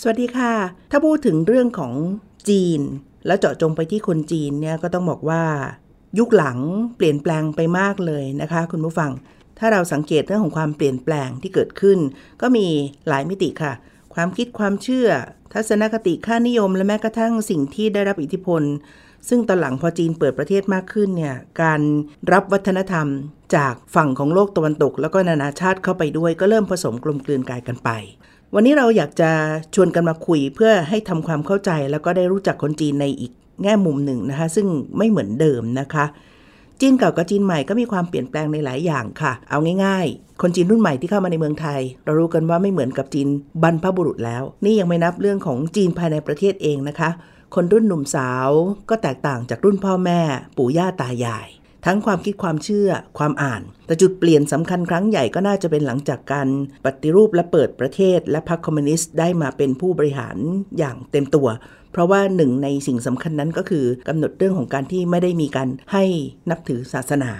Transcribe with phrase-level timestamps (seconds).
[0.00, 0.52] สวัสดีค่ะ
[0.90, 1.94] ถ้าพูดถึงเรื่องของ
[2.48, 2.80] จีน
[3.26, 5.42] แล้วเจาะจงไปที่คนจีนเนี่ยก็ต้องบอกว่า
[6.18, 6.58] ยุคหลัง
[6.96, 9.10] เปลี่ยนแปลงไปมากเลยนะคะ คุณผู้ฟัง
[9.58, 11.98] ถ้าเราสังเกตเรื่องของความเปลี่ยนแปลงที่เกิดขึ้น
[12.42, 12.66] ก็มี
[13.08, 13.72] หลายมิติค่ะ
[14.14, 15.08] ความคิดความเชื่อ
[15.52, 18.62] ทัศนคติค่านิยม และแม้กระทั่งสิ่งที่ได้รับอิทธิพล
[19.28, 21.80] ซึ่งตอนหลังพอจีนเปิดประเทศมากขึ้นเนี่ยการ
[22.32, 23.06] รับวัฒนธรรม
[23.56, 27.90] จากฝั่งของโลกตะวันตก แล้วก็นานาชาติเข้าไปด้วยก็เริ่มผสมกลมกลืนกายกันไป
[28.54, 29.30] วันนี้เราอยากจะ
[29.74, 34.66] ชวนกันมาคุยเพื่อให้ทำความเข้าใจ แล้วก็ได้รู้จักคนจีนในอีกแง่มุมหนึ่งนะคะ ซึ่ง
[34.98, 36.04] ไม่เหมือนเดิมนะคะ
[36.80, 43.28] จีนเก่ากับจีนใหม่ก็มีความเปลี่ยนแปลงในหลายอย่างค่ะ เอาง่ายๆ คนจีนรุ่นใหม่ที่เข้ามาในเมืองไทย เรารู้กันว่าไม่เหมือนกับจีน
[43.62, 47.10] บรรพบุรุษแล้ว นี่ยังไม่นับเรื่องของจีนภายในประเทศเองนะคะ
[47.54, 48.48] คนรุ่นหนุ่มสาว
[48.90, 50.20] ก็แตกต่างจากรุ่นพ่อแม่
[50.56, 51.48] ปู่ย่าตายาย
[51.86, 56.48] ทั้งความคิดความเชื่อความอ่าน แต่จุดเปลี่ยนสำคัญครั้งใหญ่ก็น่าจะเป็นหลังจากการ
[56.84, 60.36] ปฏิรูปและเปิดประเทศ และพรรคคอมมิวนิสต์ได้มาเป็นผู้บริหาร
[60.78, 61.48] อย่างเต็มตัว
[61.92, 66.04] เพราะว่าหนึ่งในสิ่งสำคัญนั้นก็คือกำหนดเรื่องของการที่ไม่ได้มีการให้
[66.50, 67.32] นับถือศาสนา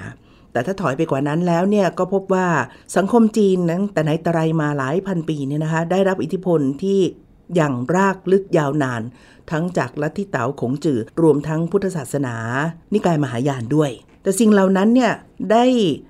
[0.53, 2.49] แต่ถ้าถอยไปกว่านั้นแล้วเนี่ยก็พบว่า
[2.97, 7.01] สังคมจีนนั้นแต่ไหนแต่ไรมาหลายพันปีเนี่ยนะคะได้รับอิทธิพลที่
[7.57, 9.03] อย่างรากลึกยาวนาน
[9.51, 12.35] ทั้งจากลัทธิเต๋าขงจื่อรวมทั้งพุทธศาสนา
[12.93, 13.91] นิกายมหายานด้วย
[14.27, 15.13] แต่สิ่งเหล่านั้นเนี่ย
[15.53, 15.65] ได้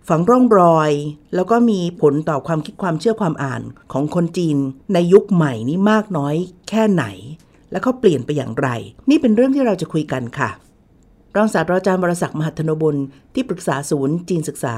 [0.09, 0.91] ฝังร่องรอย
[1.34, 4.56] แล้วก็มีผลต่อความคิดความเชื่อความอ่านของคนจีน
[4.95, 6.34] ในยุคใหม่นี้มากน้อย
[6.69, 7.05] แค่ไหน
[7.70, 8.69] และเขาเปลี่ยนไปอย่างไร
[9.11, 10.51] นี่เป็นเรื่องที่เราจะคุยกันค่ะ
[11.36, 12.96] รองศาสตราจารย์บรศักดิ์มหัทนบุญ
[13.35, 14.77] ที่ปรึกษาศูนย์จีนศึกษา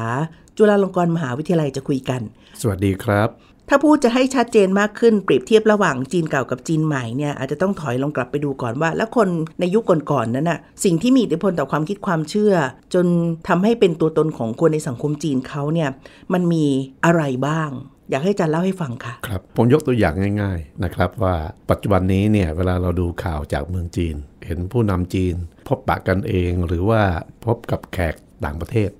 [0.56, 2.20] จุฬาลงกรณ์มหาวิทยาลัยจะคุยกัน
[2.60, 3.28] สวัสดีครับ
[3.68, 9.28] ถ้าพูดจะให้ชัดเจนมากขึ้นเปรียบเทียบระหว่างจีนเก่ากับจีนใหม่เนี่ยอาจจะต้องถอยลงกลับไปดูก่อนว่า แล้วคน
[9.60, 12.52] ในยุคก่อนๆนั้นน่ะสิ่งที่มีอิทธิพลต่อความคิดความเชื่อ
[12.94, 13.06] จน
[13.48, 15.88] ทำให้เป็นตัวตนของคนในสังคมจีนเขาเนี่ย
[16.32, 16.64] มันมี
[17.04, 17.70] อะไรบ้าง
[18.10, 21.34] อยากให้อาจารย์เล่าให้ฟังค่ะครับผมยกตัวอย่างง่าย ๆนะครับ ว่า
[21.70, 25.34] ปัจจุบันนี้เนี่ยเวลาเราดูข่าวจากเมืองจีน เห็นผู้นำจีน
[25.68, 27.02] พบปะกันเองหรือว่า
[27.44, 28.14] พบกับแขก
[28.44, 28.90] ต่างประเทศ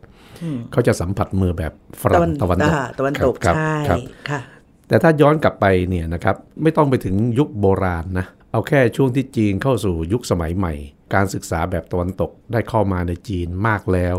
[0.72, 3.98] เขาจะสัมผัสมือแบบฝรั่งตะวันตกอ่าตะวันตกครับใช่ครับ
[4.30, 4.40] ค่ะ
[4.88, 10.74] แต่ถ้าย้อนกลับไปเนี่ยนะครับไม่ต้องไปถึงยุคโบราณนะเอาแค่ช่วงที่จีนเข้าสู่ยุคสมัยใหม่
[11.14, 14.16] การศึกษาแบบตะวันตกได้เข้ามาในจีนมากแล้ว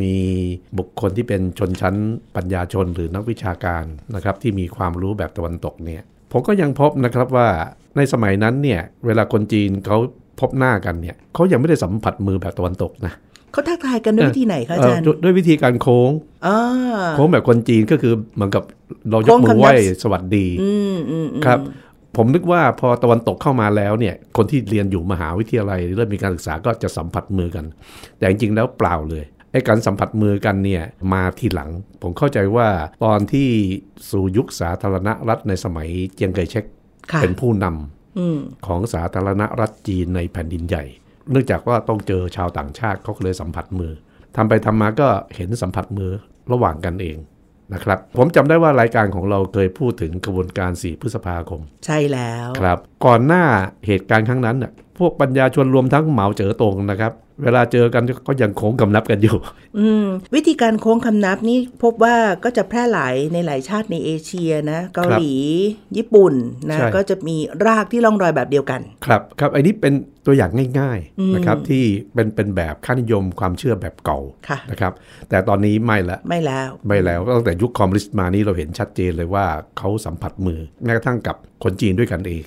[0.00, 0.16] มี
[0.78, 1.94] บุคคลที่เป็นชนชั้น
[2.36, 7.48] ปัญญาชนหรือนักวิชาการนะครับที่มีความรู้แบบตะวันตกเนี่ยผมก็ยังพบนะครับว่า
[7.96, 9.98] ในสมัยนั้นเนี่ยเวลาคนจีนเขา
[10.40, 13.12] พบหน้ากันเนี่ยเขายังไม่ได้สัมผัสมือแบบตะวันตกนะ
[13.52, 16.10] เขาทักทายกันด้วยวิธีไหนคะอาจารย์เอ่อด้วยวิธีการโค้ง
[16.46, 16.58] อ่า
[17.16, 18.62] โค้งแบบคนจีนก็คือเหมือนกับ
[19.10, 19.72] เรายกมืโค้องคำนับไหว้
[20.02, 21.58] สวัสดีอืมอืมอืมครับ
[22.16, 27.64] ผมนึกว่าพอตะวันตกเข้ามาแล้วเนี่ย คนที่เรียนอยู่มหาวิทยาลัยเริ่มมีการศึกษาก็จะสัมผัสมือกัน
[28.18, 30.82] แต่จริงๆแล้วเปล่าเลยไอ้การสัมผัสมือกันเนี่ย
[31.12, 31.70] มาทีหลัง
[32.02, 32.68] ผมเข้าใจว่า
[33.04, 33.48] ตอนที่
[34.10, 36.64] สู่ยุคสาธารณรัฐในสมัยเจียงไคเชก
[37.12, 40.84] ค่ะเป็นผู้นำอืมของสาธารณรัฐจีนในแผ่นดินใหญ่
[41.30, 43.92] เนื่องจากว่าต้องเจอชาวต่างชาติเขาก็เลยสัมผัสมือ
[44.36, 46.10] ทำไปทำมาก็เห็นสัมผัสมือ
[46.52, 47.18] ระหว่างกันเอง
[47.74, 53.44] นะครับผมจำได้ว่ารายการของเราเคยพูดถึงกระบวนการ 4 พฤษภาคม ใช่แล้วครับ ก่อนหน้า
[53.86, 57.12] เหตุการณ์ครั้งนั้นน่ะ พวกปัญญาชนรวมทั้งเหมาเจ๋อตงนะครับ
[57.44, 59.36] เวลาเจอกันก็ยังโค้งกำนับกันอยู่
[59.78, 65.34] อืมวิธีการโค้งคำนับนี่พบว่าก็จะแพร่หลายในหลายชาติในเอเชียนะเกาหลี
[65.96, 66.34] ญี่ปุ่น
[66.68, 67.36] นะใช่ก็จะมี
[67.66, 69.92] รากที่ล่องรอยแบบเดียวกัน ครับครับอันนี้เป็น
[70.26, 71.84] ตัวอย่างง่ายๆนะครับที่
[72.14, 74.92] เป็นเป็นแบบค่านิยมความเชื่อแบบเก่าค่ะนะครับ
[75.28, 79.46] แต่ตอนนี้ไม่ละไม่แล้วไม่แล้วก็ตั้งแต่ยุคคอมมิวนิสต์มานี่เราเห็นชัดเจนเลยว่า
[79.78, 82.44] เขาสัมผัสมือแม้กระทั่งกับคนจีนด้วยกันเอง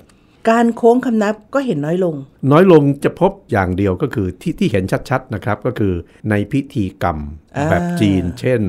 [0.50, 2.16] การโค้งคำนับก็เห็นน้อยลง
[2.52, 5.94] น้อยลงจะพบอย่างเดียวก็คือที่ที่เห็นชัดๆนะครับก็คือ
[6.30, 7.18] ในพิธีกรรม
[7.58, 8.62] อ่าแบบจีน เช่น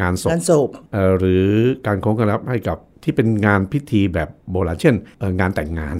[0.00, 1.46] งานศพงานศพเอ่อหรือ
[1.86, 5.96] การโค้งกำนับให้กับที่เป็นงานพิธีแบบ โบราณเช่นเอ่องานแต่งงาน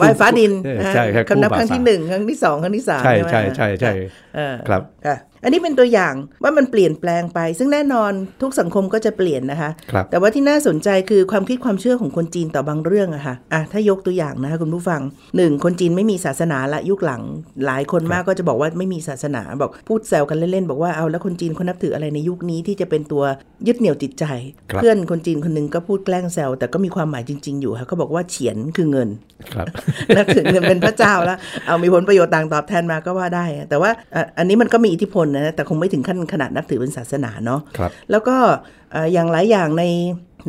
[0.00, 3.92] ไฟฟ้าดินเออใช่ครับคำนับคู่บ่าวครั้งที่สาวหนึ่งครั้งที่สองครั้งที่สามใช่ไหมใช่ใช่ใช่
[4.36, 8.12] เออครับค่ะอันนี้เป็นตัวอย่างว่ามันเปลี่ยนแปลงไป ซึ่งแน่นอน
[8.42, 15.00] ทุกสังคมก็จะเปลี่ยนนะคะครับแต่ว่าที่น่าสนใจคือความคิดความเชื่อของคนจีนต่อบางเรื่องอะค่ะอะถ้ายกตัวอย่างนะคะคุณผู้ฟัง
[15.36, 17.22] หนึ่งคนจีนไม่มีศาสนาละยุคหลัง
[17.66, 23.22] หลายคนมากก็จะบอกว่าไม่มีศาสนาบอกพูดแซวกันเล่นๆบอกว่าเอาแล้วคนจีนเขานับถืออะไรในยุคนี้ที่จะเป็นตัว
[23.66, 24.24] ยึดเหนี่ยวจิตใจ
[24.70, 29.08] ครับเพื่อนคนจีนคนหนึงก็พูดแกล้งแซวแต่ก็มีความหมายจริง ๆ อยู่ค่ะเขาบอกว่าเฉียนคือเงิน
[29.54, 29.66] ครับ
[30.16, 38.36] นับถือเงินเป็นพระเจ้าแล้ว เอามีผลประโยชน์ต่างตอบแทนมาก็ว่าได้อะแต่ว่าอะอันนี้มันก็มีอิทธิพลนะแต่คงไม่ถึงขั้นขนาดนับถือเป็นศาสนาเนาะครับแล้วก็
[38.81, 39.84] เอ่ออย่างหลายอย่างใน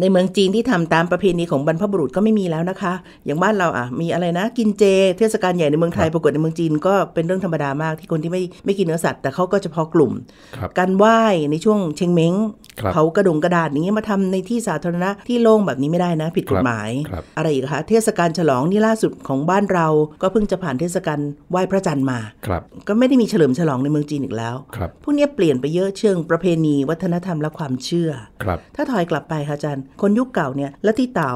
[0.02, 2.94] ในเมืองจีนที่ทำตามประเพณีของบรรพบุรุษก็ไม่มีแล้วนะคะ
[3.26, 4.84] อย่างบ้านเราอะมีอะไรนะ กินเจ
[5.18, 10.12] เทศกาลใหญ่ในเมืองไทยปรากฏในเมืองจีนก็เป็นเรื่องธรรมดามากที่คนที่ไม่ไม่กินเนื้อสัตว์แต่เขาก็เฉพาะกลุ่ม
[10.58, 12.34] ครับการไหว้ในช่วงเชงเม้ง
[12.80, 19.88] ครับเผากระดงกระดาษอย่างเงี้ยมาทำในที่สาธารณะที่โล่งแบบนี้ไม่ได้นะ ผิดกฎหมายครับอะไรอีกคะเทศกาลฉลองนี่ล่าสุดของบ้านเรา
[20.22, 21.20] ก็เพิ่งจะผ่านเทศกาล
[21.52, 28.10] ไหว้พระจันทร์มาครับก็ไม่ได้มีเฉลิมฉลองในเมืองจีนอีกแล้วครับพวกเนี้ยเปลี่ยนไปเยอะเชิงประเพณี วัฒนธรรมและความเชื่อ
[28.44, 31.34] ครับ ถ้าถอยกลับไปค่ะอาจารย์ คนยุคเก่าเนี่ยลัทธิเต๋า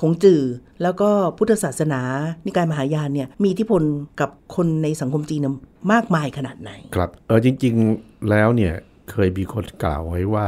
[0.00, 0.42] คงจือ
[0.82, 2.00] แล้วก็พุทธศาสนา
[2.46, 3.82] นิกายมหายานเนี่ยมีอิทธิพล
[4.20, 5.54] กับคนในสังคมจีนเนี่ย
[5.92, 8.74] มากมายขนาดไหน ครับเออจริง ๆแล้วเนี่ย
[9.10, 10.46] เคยมีคนกล่าวไว้ว่า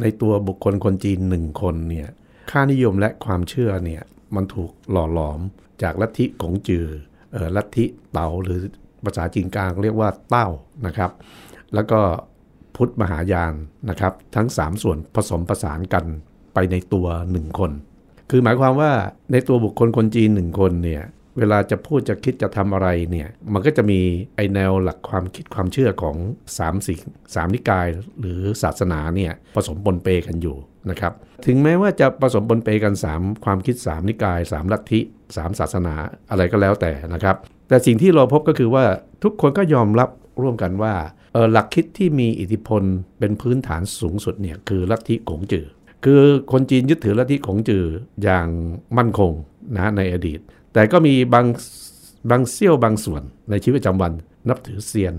[0.00, 2.08] ในตัวบุคคลคนจีนหนึ่งคนเนี่ย
[2.50, 4.02] ค่านิยมและความเชื่อเนี่ย
[4.34, 5.40] มันถูกหล่อหลอม
[5.82, 6.86] จากลัทธิกงจือ
[7.32, 8.60] เออลัทธิเต๋าหรือ
[9.04, 10.48] ภาษาจีนกลางเรียกว่าเต้า
[10.86, 11.10] นะครับ
[11.74, 12.00] แล้วก็
[12.76, 13.54] พุทธมหายาน
[13.90, 16.04] นะครับ ทั้ง 3 ส่วนผสมผสานกัน
[16.54, 17.70] ไปในตัวหนึ่งคน
[18.30, 18.92] คือหมายความว่า
[19.32, 21.02] ในตัวบุคคลคนจีนหนึ่งคนเนี่ย
[21.38, 24.00] เวลาจะพูดจะคิดจะทำอะไรเนี่ยมันก็จะมี
[24.34, 27.00] ไอแนวหลักความคิดความเชื่อของ3ามสิ่ง
[27.34, 27.86] สามนิกาย
[28.20, 30.56] หรือศาสนาเนี่ยผสมปนเปกันอยู่
[30.90, 31.12] นะครับ
[31.46, 35.00] ถึงแม้ว่าจะผสมปนเปกัน 3 ความคิด 3 นิกาย 3 ลัทธิ
[35.30, 35.94] 3 ศาสนา
[36.30, 37.36] อะไรก็แล้วแต่นะครับ
[37.68, 38.84] แต่สิ่งที่เราพบก็คือว่า
[39.22, 40.08] ทุกคนก็ยอมรับ
[40.42, 40.94] ร่วมกันว่า
[41.32, 42.82] เอ่อหลักคิดที่มีอิทธิพล
[43.18, 45.66] เป็นพื้นฐานสูงสุดเนี่ยคือลัทธิกงจือ
[46.04, 46.20] คือ
[46.52, 47.84] คนจีนยึดถือลัทธิของจือ
[48.22, 48.46] อย่าง
[48.98, 49.32] มั่นคง
[49.74, 50.40] นะในอดีต
[50.72, 51.46] แต่ก็มีบาง
[52.30, 54.12] บางเสี้ยวบางส่วนในชีวิตประจำวัน
[54.48, 55.14] นับถือเซียน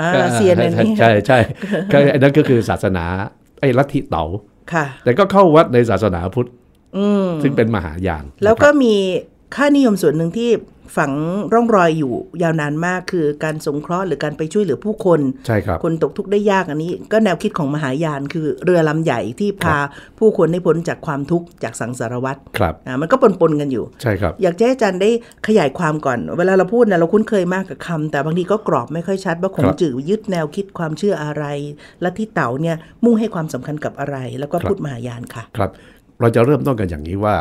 [0.00, 1.38] อ่าเซียนอันนี้ใช่ใช่
[1.92, 3.04] ก็อันนั้นก็คือศาสนา
[3.60, 4.24] ไอ้ลัทธิเต๋า
[4.72, 6.48] ค่ะแต่ก็เข้าวัดในศาสนาพุทธ
[6.96, 8.94] อืมซึ่งเป็นมหายาน แล้วก็นะครับมี
[9.54, 10.50] ค่านิยมส่วนหนึ่งที่
[10.96, 11.12] ฝัง
[11.52, 12.12] ร่องรอยอยู่
[12.42, 19.76] ยาวนานมากคือการสงเคราะห์หรือการไปช่วยเหลือผู้คนใช่ครับคนตกทุกข์ได้ยากอันนี้ ก็แนวคิดของมหายานคือเรือลำใหญ่ที่พา
[20.18, 25.10] ผู้คนให้พ้นจากความทุกข์จากสังสารวัฏครับอ่ามันก็ปนๆกันอยู่ใช่ครับอยากจะให้อาจารย์ได้
[25.46, 31.44] ขยายความก่อน เวลาเราพูดนะเราคุ้นเคยมากกับคำแต่บางทีก็กรอบไม่ค่อยชัดว่าขงครับจือยึดแนวคิดความเชื่ออะไร
[32.02, 35.70] และที่เต๋าเนี่ยมุ่งให้ความสำคัญกับอะไร แล้วก็ครับพุทธมหายานค่ะครับ
[36.20, 37.36] เราจะเริ่มต้นกันอย่างนี้ว่า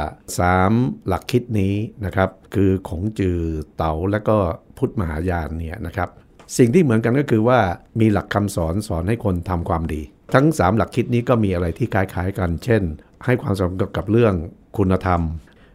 [0.51, 1.73] 3 หลักคิดนี้
[2.05, 3.39] นะครับคือของจือ
[3.77, 4.37] เต๋าและก็
[4.77, 6.09] พุทธมหายานเนี่ยนะครับ
[6.57, 7.59] สิ่งที่เหมือนกันก็คือว่า
[7.99, 10.01] มีหลักคำสอนสอนให้คนทำความดี
[10.33, 12.83] ทั้ง 3 หลักคิดนี้ก็มีอะไรที่คล้ายๆกัน เช่น
[13.25, 14.33] ให้ความสำคัญกับเรื่อง
[14.77, 15.21] คุณธรรม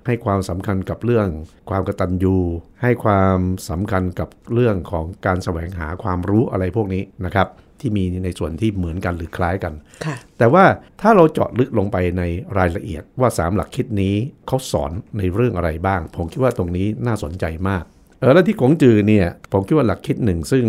[0.06, 1.28] ให้ความสำคัญกับเรื่อง
[1.70, 2.37] ความกตัญญู
[2.82, 3.38] ให้ความ
[3.69, 7.49] สำคัญกับเรื่องของการแสวงหาความรู้อะไรพวกนี้นะครับ
[7.82, 9.75] ที่มีในส่วนที่เหมือนกันหรือคล้ายกัน
[10.05, 10.64] ค่ะแต่ว่า
[11.00, 12.23] ถ้าเราเจาะลึกลงไปใน
[12.58, 14.14] รายละเอียดว่า 3 หลักคิดนี้
[14.46, 17.84] เขาสอนในเรื่องอะไรบ้าง ผมคิดว่าตรงนี้น่าสนใจมาก
[18.20, 20.64] เออแล้วที่ของจือเนี่ยผมคิดว่าหลักคิดหนึ่งซึ่ง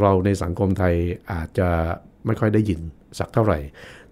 [0.00, 0.94] เราในสังคมไทย
[1.32, 1.68] อาจจะ
[2.26, 2.80] ไม่ค่อยได้ยิน
[3.18, 3.58] สักเท่าไหร่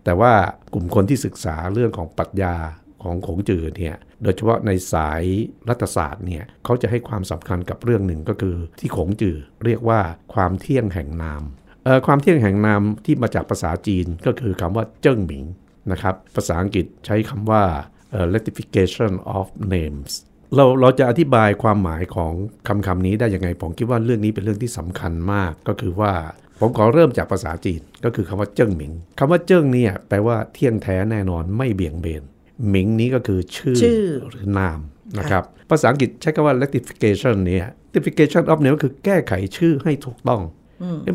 [0.05, 0.33] แต่ว่า
[0.75, 2.55] กลุ่มคนที่ศึกษาเรื่องของปรัชญา
[3.03, 5.23] ของขงจือเนี่ยโดยเฉพาะในสาย
[5.69, 10.01] รัฐศาสตร์เนี่ยเขาจะให้ความสำคัญกับเรื่องหนึ่งก็คือที่ขงจือเรียกว่า
[10.35, 11.66] ความเที่ยงแห่งนามเอ่อ
[12.07, 15.45] ความเที่ยงแห่งนามที่มาจากภาษาจีนก็คือคำว่าเจิ้งหมิง
[15.93, 17.63] นะครับ ภาษาอังกฤษใช้คำว่า
[18.11, 20.11] เอ่อ rectification of names
[20.55, 22.33] เราเราจะอธิบายความหมายของ
[22.69, 26.13] คำคำนี้ได้ยังไง ผมคิดว่าเรื่องนี้เป็นเรื่องที่สำคัญมาก ก็คือว่า
[26.61, 32.23] ผมขอเริ่มจากภาษาจีน ก็คือคำว่าเจิ้งหมิงคำว่าเจิ้งเนี่ยแปลว่าเที่ยงแท้แน่นอนไม่เบี่ยงเบน
[32.69, 34.81] หมิงนี้ก็คือชื่อชื่อหรือนาม
[35.19, 40.66] นะครับภาษาอังกฤษใช้คำว่า rectification เนี่ย rectification of name ก็คือแก้ไขชื่อให้ถูกต้องเอ๊ะ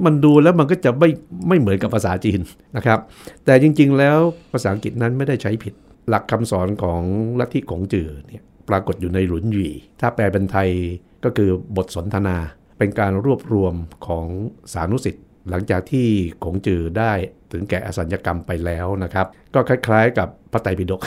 [0.05, 1.09] มันดูแล้วมันก็จะไม่
[1.47, 2.39] ไม่เหมือนกับภาษาจีน
[2.77, 2.99] นะครับ
[3.45, 4.17] แต่จริง ๆ แล้ว
[4.53, 5.73] ภาษาอังกฤษนั้นไม่ได้ใช้ผิด
[6.09, 7.01] หลักคำสอนของ
[7.39, 9.69] ลัทธิกงจือเนี่ยปรากฏอยู่ในหลุนหยี
[10.01, 10.69] ถ้าแปลเป็นไทย
[11.23, 12.37] ก็คือบทสนทนา
[12.77, 13.73] เป็นการรวบรวม
[14.07, 14.27] ของ
[14.73, 16.07] สานุสิทธิ์หลังจากที่
[16.43, 17.11] กงจือได้
[17.51, 21.01] ถึงแก่อสัญญกรรมไปแล้วนะครับ ก็คล้าย ๆ กับพระไตรปิฎก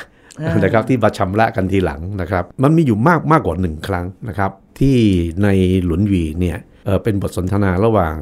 [0.64, 4.96] นะครับที่มาชำระกันทีหลังนะครับ มันมีอยู่มากมากกว่าหนึ่งครั้งนะครับ ที่
[5.42, 5.49] ใน
[5.84, 8.16] หลุนหวีเนี่ยเอ่อเป็นบทสนทนาระหว่าง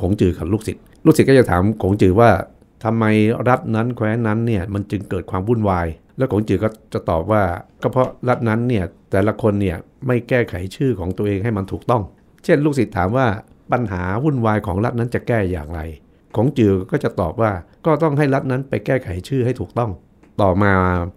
[0.00, 2.30] ขงจือกับลูกศิษย์ลูกศิษย์ก็จะถามขงจือว่า
[2.84, 3.04] ทำไม
[3.48, 7.42] รัฐนั้นแคว้นนั้นเนี่ยมันจึงเกิดความวุ่นวาย แล้วขงจือก็จะตอบว่า
[7.82, 9.76] ก็เพราะรัฐนั้นเนี่ยแต่ละคนเนี่ย
[10.06, 12.02] ไม่แก้ไขชื่อของตัวเองให้มันถูกต้อง
[12.44, 13.26] เช่น ลูกศิษย์ถามว่า
[13.72, 15.80] ปัญหาวุ่นวายของรัฐนั้นจะแก้อย่างไร
[16.36, 17.52] ของจือก็จะตอบว่า
[17.86, 19.90] ก็ต้องให้รัฐนั้นไปแก้ไขชื่อให้ถูกต้อง
[20.42, 20.72] ต่อมา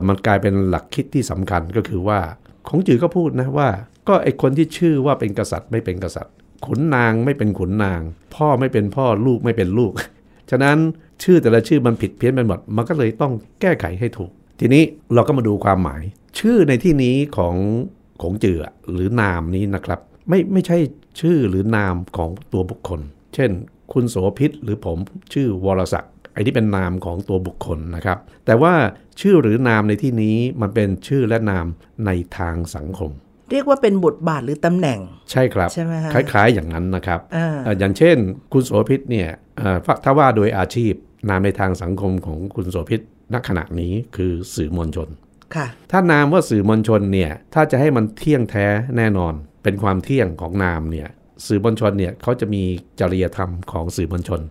[0.08, 2.20] มันกลายเป็นหลักคิดที่สำคัญก็คือว่า
[2.68, 3.70] ของจือก็พูดนะว่า
[4.08, 6.34] ก็ไอคนที่ชื่อว่าเป็นกษัตริย์ไม่เป็นกษัตริย์
[6.65, 8.01] ขุนนางไม่เป็นขุนนาง
[8.36, 9.94] พ่อไม่เป็นพ่อลูกไม่เป็นลูก
[10.50, 10.77] ฉะนั้น
[11.24, 16.03] ชื่อแต่ละชื่อมันผิดเพี้ยนไปหมด มันก็เลยต้องแก้ไขให้ถูก ทีนี้เราก็มาดูความหมาย
[16.39, 17.56] ชื่อในที่นี้ของ
[18.22, 20.00] ของเจือหรือนามนี้นะครับ
[20.30, 20.77] ไม่ไม่ใช่
[21.22, 23.00] ชื่อหรือนามของตัวบุคคล
[23.36, 23.51] เช่น
[23.94, 24.98] คุณโสพิษหรือผม
[25.34, 28.74] ชื่อวรศักดิ์ไอ้นี่เป็นนามของตัวบุคคลนะครับ แต่ว่า
[29.22, 31.65] ชื่อหรือนามในที่นี้มันเป็นชื่อและนาม
[32.06, 33.12] ในทางสังคม
[33.51, 35.00] เรียกว่าเป็นบทบาทหรือตำแหน่ง
[35.31, 38.17] ใช่ครับใช่ไหมฮะคล้าย ๆอย่างนั้นนะครับอ่าเอ่ออย่างเช่น
[38.53, 40.93] คุณโสพิษเนี่ยเอ่อถ้าว่าโดยอาชีพ
[41.29, 43.01] นามในทางสังคมของคุณโสพิษ
[43.34, 45.10] ณขณะนี้คือสื่อมวลชน
[45.55, 48.65] ค่ะถ้านามว่าสื่อมวลชนเนี่ยถ้าจะให้มันเที่ยงแท้
[48.98, 51.08] แน่นอน เป็นความเที่ยงของนามเนี่ย
[51.48, 52.63] สื่อมวลชนเนี่ยเขาจะมี
[53.00, 54.41] จริยธรรมของสื่อมวลชน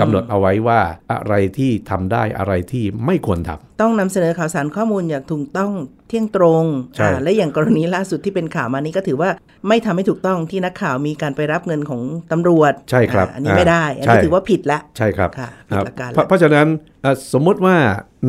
[0.00, 0.80] กำหนดเอาไว้ว่า
[1.12, 5.72] อะไรที่ทำได้อะไรที่ไม่ควรทำต้องนำเสนอข่าวสารข้อมูลอย่างถูกต้อง
[6.08, 6.64] เที่ยงตรง
[6.96, 9.30] ใช่อ่าและอย่างกรณีล่าสุดที่เป็นข่าวมานี้ก็ถือว่า
[9.68, 12.02] ไม่ทำให้ถูกต้องที่นักข่าวมีการไปรับเงินของ
[12.32, 16.66] ตำรวจใช่ครับอ่าอันนี้ไม่ได้อันนี้ใช่ถือว่าผิดละใช่ครับค่ะครับผิดหลักการเพราะเพราะฉะนั้น
[17.02, 17.76] เอ่อสมมุติว่า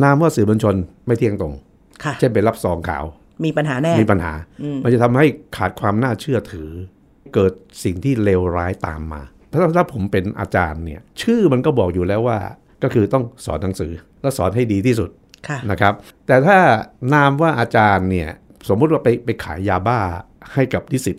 [0.02, 0.74] นามว่าสื่อมวลชน
[1.06, 1.54] ไม่เที่ยงตรง
[2.04, 3.04] ค่ะเช่นไปรับซองข่าว
[3.44, 4.32] มีปัญหาแน่ มีปัญหา
[4.84, 5.26] มันจะทำให้
[5.56, 6.70] ขาดความน่าเชื่อถือ
[7.34, 7.52] เกิด
[7.84, 9.22] สิ่งที่เลวร้ายตามมา
[9.52, 12.38] ถ้าถ้าผมเป็นอาจารย์เนี่ยชื่อมันก็บอกอยู่แล้วว่า
[12.82, 15.10] ก็คือต้องสอนหนังสือและสอนให้ดีที่สุด
[15.48, 15.94] ค่ะนะครับ
[16.26, 16.58] แต่ถ้า
[17.14, 18.28] นามว่าอาจารย์เนี่ย
[18.68, 20.00] สมมุติว่าไปไปขายยาบ้า
[20.54, 21.16] ให้กับนิสิต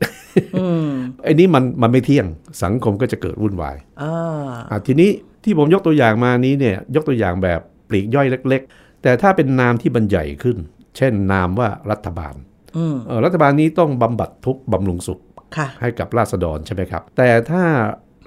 [0.58, 0.90] อืม
[1.24, 2.28] ไอ้นี้มันมันไม่เที่ยง
[2.64, 5.12] สังคมก็จะเกิดวุ่นวายอ่าอะทีนี้
[5.44, 10.58] ที่ผมยกตัวอย่างมานี้เนี่ยยกตัวอย่างแบบปลีกย่อยเล็ก ๆ แต่ถ้าเป็นนามที่มันใหญ่ขึ้น
[10.98, 12.36] เช่นนามว่ารัฐบาล
[12.78, 15.33] อืมเอ่อรัฐบาลนี้ต้องบำบัดทุกข์บำรุงสุขค่ะ
[15.82, 17.64] ให้กับราษฎรใช่ไหมครับ แต่ถ้า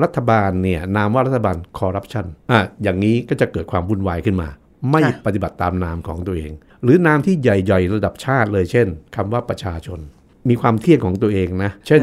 [0.03, 4.49] รัฐบาลเนี่ยนามว่ารัฐบาลคอร์รัปชันอะอย่างนี้ก็จะเกิดความวุ่นวายขึ้นมา
[4.91, 6.53] ไม่ค่ะปฏิบัติตามนามของตัวเอง
[6.83, 10.01] หรือนามที่ใหญ่ๆระดับชาติเลยเช่นคำว่าประชาชน
[10.49, 12.01] มีความเที่ยงของตัวเองนะ เช่น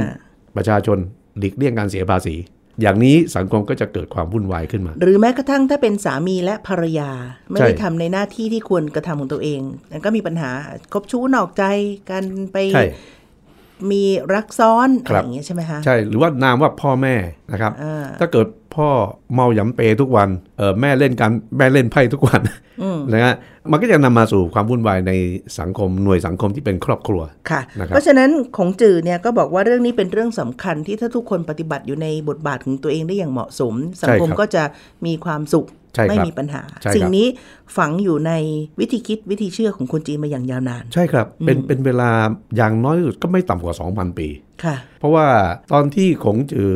[0.55, 0.97] ประชาชน
[1.39, 2.35] หลีกเลี่ยงการเสียภาษี
[2.81, 7.11] อย่างนี้สังคมก็จะเกิดความวุ่นวายขึ้นมา หรือแม้กระทั่งถ้าเป็นสามีและภรรยา
[7.51, 9.61] ไม่ได้ใช่ทำในหน้าที่ที่ควรกระทำของตัวเอง
[9.91, 10.51] นั่นก็มีปัญหา
[10.93, 11.63] คบชู้นอกใจ
[12.09, 12.85] กันไปใช่
[13.91, 17.15] มีรักซ้อนคอะไรรับอย่างเงี้ยใช่ไหมคะใช่หรือว่านามว่าพ่อแม่
[17.51, 18.89] นะครับอ่าถ้าเกิด พ่อ
[19.33, 22.41] เมาหยำเปทุกวันเออแม่เล่นการแม่เล่นไพ่ทุกวัน
[23.11, 23.35] นะฮะ
[23.71, 25.11] มันก็จะนำมาสู่ความวุ่นวายใน
[25.59, 34.63] สังคมหน่วยสังคมที่เป็นครอบครัวค่ะนะครับเพราะฉะนั้นของจือเนี่ยก็บอกว่าเรื่องนี้เป็นเรื่องสำคัญที่ถ้าทุกคนปฏิบัติอยู่ในบทบาทของตัวเองได้อย่างเหมาะสม สังคมใช่ครับก็จะ
[35.05, 37.27] มีความสุขใช่ครับไม่มีปัญหาใช่ครับสิ่งนี้
[37.77, 38.31] ฝังอยู่ใน
[38.79, 42.09] วิธีคิดวิธีเชื่อของคนจีนมาอย่างยาวนาน ใช่ครับ เป็นเป็นเวลา
[42.57, 44.52] อย่างน้อยที่สุดก็ไม่ต่ำกว่า 2,000 ปีค่ะ
[44.99, 45.27] เพราะว่า
[45.71, 46.73] ตอนที่ขงจือ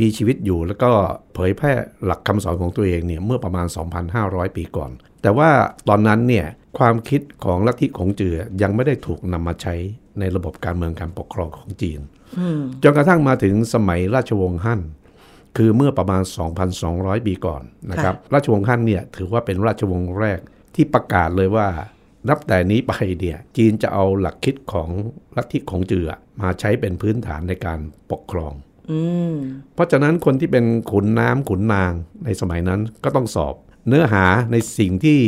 [0.00, 0.90] มีชีวิตอยู่ แล้วก็
[1.34, 1.72] เผยแพร่
[2.04, 3.66] หลักคำสอนของตัวเองเนี่ยเมื่อประมาณ
[4.12, 4.90] 2,500 ปีก่อน
[5.22, 5.50] แต่ว่า
[5.88, 6.46] ตอนนั้นเนี่ย
[6.78, 9.74] ความคิดของลัทธิขงจือยังไม่ได้ถูกนำมาใช้
[10.18, 12.00] ในระบบการเมืองการปกครองของจีน
[12.82, 14.80] จนกระทั่งมาถึงสมัยราชวงศ์ฮั่น
[15.56, 16.22] คือเมื่อประมาณ
[16.74, 20.40] 2,200 ปีก่อนนะครับ ราชวงศ์ฮั่นเนี่ยถือว่าเป็นราชวงศ์แรก
[20.74, 21.68] ที่ประกาศเลยว่า
[22.28, 24.88] นับแต่นี้ไปเนี่ยจีนจะเอาหลักคิดของ
[25.36, 26.04] ลัทธิของจือ
[26.40, 27.78] มาใช้เป็นพื้นฐานในการ
[28.10, 28.52] ปกครอง
[28.90, 29.00] อื
[29.32, 29.34] ม
[29.74, 31.92] เพราะฉะนั้นคนที่เป็นขุนน้ำขุนนาง
[32.24, 33.54] ในสมัยนั้นก็ต้องสอบ
[33.88, 35.20] เนื้อหาในสิ่งที่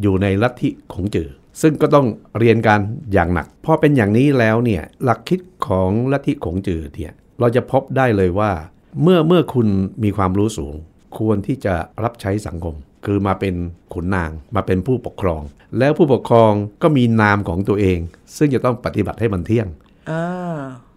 [0.00, 1.30] อยู่ในลัทธิของจือ
[1.62, 2.06] ซึ่งก็ต้อง
[2.38, 2.80] เรียนกัน
[3.12, 8.52] อย่างหนักพอเป็นอย่างนี้แล้วเนี่ยหลักคิดของลัทธิของจือเนี่ยเราจะพบได้เลยว่า
[9.02, 9.68] เมื่อเมื่อคุณ
[10.04, 10.74] มีความรู้สูง
[11.18, 13.54] ควรที่จะรับใช้สังคม คือมาเป็น
[13.92, 15.42] ขุนนางมาเป็นผู้ปกครอง
[15.78, 16.52] แล้วผู้ปกครอง
[16.82, 17.98] ก็มีนามของตัวเอง
[18.36, 19.68] ซึ่งจะต้องปฏิบัติให้มันเที่ยง
[20.10, 20.22] อ่า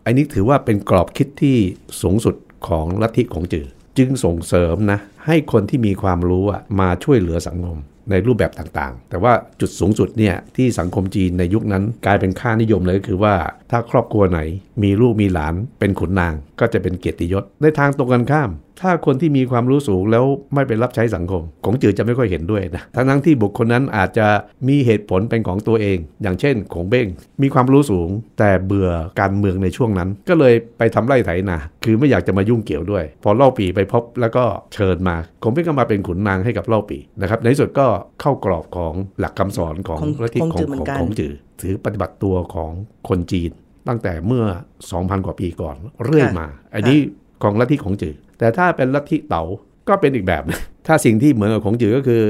[0.06, 1.58] อันนี้ถือว่าเป็นกรอบคิดที่
[2.02, 2.36] สูงสุด
[2.68, 3.68] ของลัทธิของจือ
[3.98, 7.80] จึงส่งเสริมนะ ให้คนที่มีความรู้อะมาช่วยเหลือสังคม
[8.12, 13.36] ในรูปแบบต่างๆ แต่ว่าจุดสูงสุดเนี่ยที่สังคมจีนในยุคนั้นกลายเป็นค่านิยมเลยก็คือว่า
[13.72, 14.40] ถ้าครอบครัวไหน
[14.84, 18.50] มีลูกมีหลานเป็นขุนนาง ก็จะเป็นเกียรติยศในทางตรงกันข้าม
[18.82, 24.28] ถ้าคนที่มีความรู้สูงแล้วไม่ไปรับใช้สังคมของจือจะไม่ค่อยเห็นด้วยนะทั้งทั้งๆที่บุคคลนั้นอาจจะ
[24.68, 27.08] มีเหตุผลเป็นของตัวเอง อย่างเช่นขงเบ้ง
[27.42, 28.90] มีความรู้สูง แต่เบื่อ
[29.22, 37.88] การเมืองในช่วงนั้น ก็เลยไปทำไร่ไถนาคือไม่อยากจะมายุ่งเกี่ยวด้วย พอเล่าปีไปพบแล้วก็เชิญมาขงเบ้งก็มาเป็นขุนนางให้กับเล่าปีนะครับในที่สุดก็
[38.22, 42.72] เข้ากรอบของหลักคำสอนของของลัทธิของขอจืงอเหมืขอองนกันของจือถือปฏิบัติตัวของ
[43.10, 43.52] คนจีน
[43.88, 44.46] ตั้งแต่เมื่อ
[44.86, 47.00] 2,000 กว่าปีก่อนเรื่อยมา อันนี้
[47.44, 49.44] ของลัทธิของจือ แต่ถ้าเป็นลัทธิเต๋า
[49.90, 52.24] ก็เป็นอีกแบบหนึ่งถ้าสิ่งที่เหมือนกับของจือก็คือ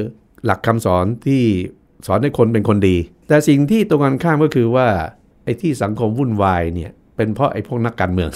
[0.45, 1.43] หลักคำสอนที่
[2.07, 4.87] สอนให้คนเป็นคนดี แต่สิ่งที่ตรงกันข้ามก็คือว่า
[5.43, 8.29] ไอ้ที่สังคมวุ่นวายเนี่ยเป็นเพราะไอ้พวกนักการเมือง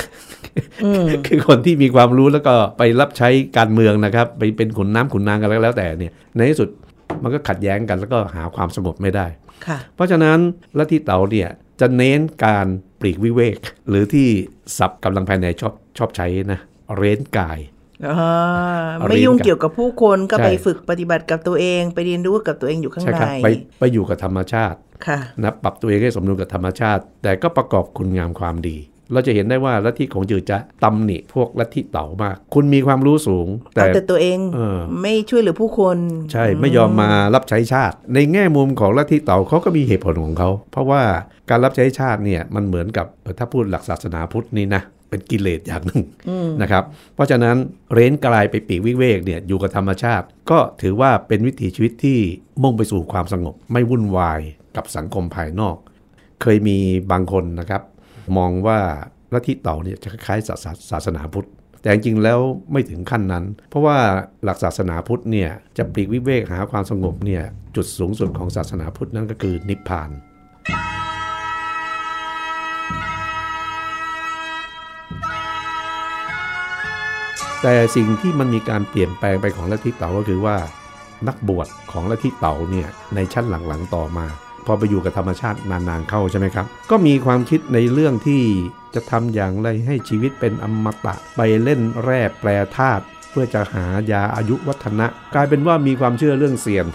[1.27, 6.69] คือคนที่มีความรู้แล้วก็ไปรับใช้การเมืองนะครับ ไปเป็นขุนน้ำขุนนางกันแล้วแต่เนี่ย ในที่สุด
[7.23, 9.25] มันก็ขัดแย้งกันแล้วก็หาความสงบไม่ได้
[9.65, 10.37] ค่ะเพราะฉะนั้น
[10.77, 12.67] ลัทธิเต๋าเนี่ยจะเน้นการ
[12.99, 13.57] ปลีกวิเวก
[13.89, 14.27] หรือที่
[14.77, 16.59] ศัพท์กำลังภายในชอบชอบใช้นะ
[16.95, 17.59] เร้นกาย
[18.07, 18.17] อ่า
[18.97, 23.47] เอาไม่ยุ่งเรียนกับเกี่ยวกับผู้คนก็ใช่ไปฝึกปฏิบัติกับตัวเอง ไปเรียนรู้กับตัวเองอยู่ข้างใช่ในครับไป
[23.79, 24.77] ไปอยู่กับธรรมชาติ
[25.07, 28.77] ค่ะนะปรับตัวเองให้สมดุลกับธรรมชาติ แต่ก็ประกอบคุณงามความดี
[29.13, 35.97] เราจะเห็นได้ว่าลัทธิของจือจะตำหนิพวกลัทธิเต๋ามาก คุณมีความรู้สูง แต่เอาแต่ตัวเองเออไม่ช่วยเหลือผู้คน
[36.31, 41.01] ใช่ไม่ยอมมารับใช้ชาติ ในแง่มุมของลัทธิเต๋าเขาก็มีเหตุผลของเขาเพราะว่า
[41.49, 46.03] การรับใช้ชาติเนี่ยมันเหมือนกับเอ่อถ้าพูดหลักศาสนาพุทธนี่นะ เป็นกิเลสอย่างหนึ่ง
[46.61, 46.83] นะครับ
[47.15, 47.55] เพราะฉะนั้น
[47.93, 52.19] เร้นกลายไปปีกวิเวกเนี่ยอยู่กับธรรมชาติ ก็ถือว่าเป็นวิถีชีวิตที่
[52.63, 54.39] มุ่งไปสู่ความสงบ ไม่วุ่นวาย
[54.75, 55.77] กับสังคมภายนอก
[56.41, 56.77] เคยมี
[57.11, 57.81] บางคนนะครับ
[58.37, 58.79] มองว่า
[59.33, 61.47] ลัทธิเต่าเนี่ยจะคล้ายๆศาสศาสนาพุทธ
[61.81, 62.39] แต่จริงๆแล้ว
[62.71, 63.97] ไม่ถึงขั้นนั้น เพราะว่า
[64.43, 67.43] หลักศาสนาพุทธเนี่ยจะปลีกวิเวกหาความสงบเนี่ย
[67.75, 70.09] จุดสูงสุดของศาสนาพุทธนั่นก็คือนิพพาน
[77.61, 80.57] แต่สิ่งที่มันมีการเปลี่ยนแปลงไปของลัทธิเต๋าก็คือว่า
[81.27, 84.25] นักบวชของลัทธิเต๋าเนี่ยในชั้นหลังๆต่อมา
[84.65, 88.43] พอไปอยู่กับธรรมชาตินานๆเข้าใช่ไหมครับ ก็มีความคิดในเรื่องที่
[88.95, 96.85] จะทำอย่างไรให้ชีวิตเป็นอมตะไปเล่นแร่แปรธาตุเพื่อจะหายาอายุวัฒนะ กลายเป็นว่ามีความเชื่อเรื่องเสียน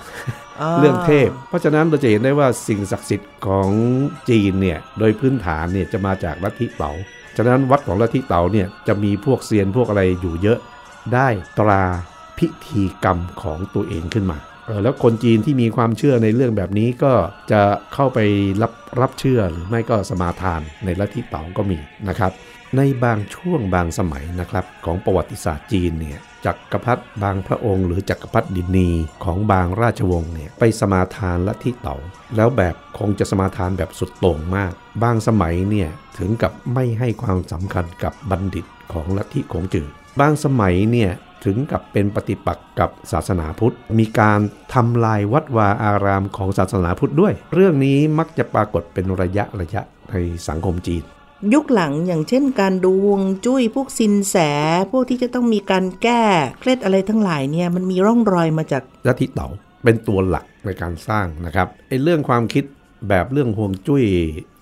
[0.78, 3.70] เรื่องเทพ เพราะฉะนั้นเราจะเห็นได้ว่าสิ่งศักดิ์สิทธิ์ของ
[4.28, 6.92] จีนเนี่ยโดยพื้นฐานเนี่ยจะมาจากลัทธิเต๋า
[7.36, 10.58] ฉะนั้นวัดของลัทธิเต๋าเนี่ยจะมีพวกเซียนพวกอะไรอยู่เยอะ
[11.14, 11.82] ได้ตรา
[12.38, 17.12] พิธีกรรมของตัวเองขึ้นมาเออแล้วคนจีนที่มีความเชื่อในเรื่องแบบนี้ก็
[17.52, 17.62] จะ
[17.94, 18.18] เข้าไป
[18.62, 22.32] รับรับเชื่อหรือไม่ก็สมาทานในลัทธิเต๋าก็มีนะครับ
[22.76, 28.88] ในบางช่วงบางสมัยนะครับของประวัติศาสตร์จีนเนี่ย จักรพรรดิบางพระองค์ หรือจักรพรรดินี
[29.24, 31.96] ของบางราชวงศ์เนี่ยไปสมาทานลัทธิเต๋า
[32.36, 34.72] แล้วแบบคงจะสมาทานแบบสุดโต่งมาก
[35.02, 39.88] บางสมัยเนี่ยถึงกับไม่ให้ความสำคัญกับบัณฑิตของลัทธิขงจือ
[40.20, 41.10] บางสมัยเนี่ย
[41.44, 44.40] ถึงกับเป็นปฏิปักษ์กับศาสนาพุทธ มีการ
[44.74, 50.14] ทำลายวัดวาอารามของศาสนาพุทธด้วย เรื่องนี้มักจะปรากฏเป็นระยะระยะใน
[50.48, 51.02] สังคมจีน
[51.54, 54.36] ยุคหลังอย่างเช่นการดูฮวงจุ้ยพวกสินแส
[54.90, 56.22] พวกที่จะต้องมีการแก้
[56.60, 59.48] เคล็ดอะไรทั้งหลายเนี่ยมันมีร่องรอยมาจากลัทธิเต๋า
[59.84, 62.64] เป็นตัวหลักในการสร้างนะครับไอ้เรื่องความคิด
[63.08, 64.04] แบบเรื่องห่วงจุ้ย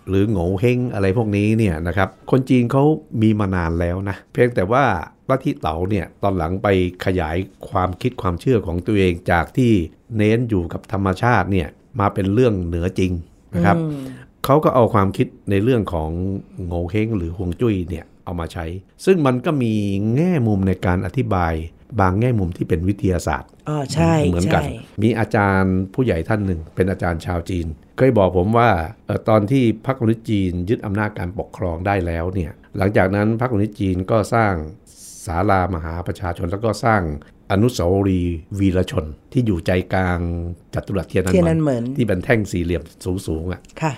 [0.08, 2.84] หรือโง่เฮงอะไรพวกนี้เนี่ยนะครับคนจีนเขา
[3.22, 4.84] มีมานานแล้วนะเพียงแต่ว่า
[5.30, 6.68] ลัทธิเต๋าเนี่ยตอนหลังไป
[7.04, 7.36] ขยาย
[7.70, 9.72] ความคิดความเชื่อของตัวเองจากที่
[10.16, 11.68] เน้นอยู่กับธรรมชาติเนี่ย
[12.00, 13.12] มาเป็นเรื่องเหนือจริง
[13.54, 13.76] นะครับ
[14.44, 16.10] เขาก็เอาความคิดในเรื่องของ
[16.66, 18.64] โง่เฮงหรือห่วงจุ้ยเนี่ยเอามาใช้
[19.04, 19.72] ซึ่งมันก็มี
[20.16, 21.54] แง่มุมในการอธิบาย
[22.00, 24.70] บางแง่มุมที่เป็นวิทยาศาสตร์อ๋อใช่เหมือนกันใช่
[25.02, 28.70] มีอาจารย์ผู้ใหญ่ท่านหนึ่ง เป็นอาจารย์ชาวจีน เคยบอกผมว่า
[29.06, 34.52] เออตอนที่พรรคคอมมิวนิสต์จีนยึดอำนาจการปกครองได้แล้วเนี่ยหลังจากนั้นพรรคคอมมิวนิสต์จีนก็สร้าง
[35.26, 37.02] ศาลามหาประชาชนแล้วก็สร้าง
[37.52, 40.18] อนุสาวรีย์วีรชนที่อยู่ใจกลาง
[40.74, 42.82] จัตุรัสเทียนเทียนนันันนเหเหมืมิอนนที่เป็นแท่งสี่เหลี่ยม
[43.26, 43.92] สูงๆอะค่ะ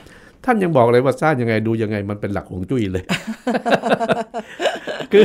[0.44, 3.04] ท่านยังบอกเลยว่าสร้างยังไงดูยังไงมันเป็นหลักฮวงจุ้ยเลย
[5.12, 5.24] คือ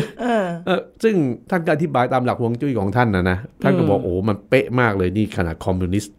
[0.67, 1.15] เออซึ่ง
[1.49, 6.13] ท่านก็อธิบายตามหลักฮวงจุ้ยของท่านนะนะท่านก็บอกโอ้มันเป๊ะมากเลยนี่ขนาดคอมมิวนิสต์